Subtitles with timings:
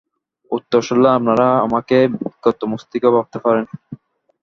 [0.51, 3.65] উত্তর শুনলে আপনারা আমাকে বিকৃতমস্তিষ্ক ভাবতে পারেন।